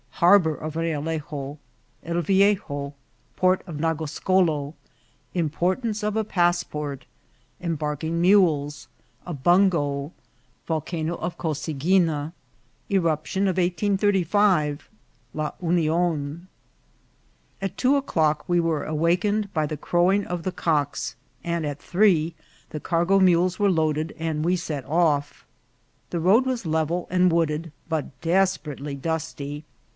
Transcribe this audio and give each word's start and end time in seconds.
—Harbour 0.21 0.53
of 0.53 0.75
Realejo.— 0.75 1.57
El 2.05 2.21
Viejo.— 2.21 2.93
Port 3.35 3.63
of 3.65 3.77
Nagoscolo.— 3.77 4.73
Im 5.35 5.49
portance 5.49 6.03
of 6.03 6.15
a 6.15 6.23
Passport.— 6.23 7.05
Embarking 7.61 8.19
Mules.— 8.21 8.87
A 9.27 9.33
Bungo.— 9.33 10.11
Volcano 10.67 11.15
of 11.15 11.39
Cosagui 11.39 12.01
na.— 12.03 12.31
Eruption 12.91 13.43
of 13.47 13.57
1835.— 13.57 14.89
La 15.35 15.51
Union. 15.59 16.47
AT 17.59 17.75
two 17.77 17.95
o'clock 17.95 18.45
we 18.47 18.59
were 18.59 18.83
awakened 18.83 19.51
by 19.55 19.65
the 19.65 19.77
crowing 19.77 20.25
of 20.25 20.43
the 20.43 20.51
cocks, 20.51 21.15
and 21.43 21.65
at 21.65 21.81
three 21.81 22.35
the 22.69 22.79
cargo 22.79 23.19
mules 23.19 23.57
were 23.57 23.71
loaded 23.71 24.15
and 24.19 24.45
we 24.45 24.55
set 24.55 24.85
off. 24.85 25.45
The 26.11 26.19
road 26.19 26.45
was 26.45 26.65
level 26.65 27.07
and 27.09 27.31
wooded, 27.31 27.71
but 27.89 28.19
desperately 28.21 28.93
dusty. 28.95 29.63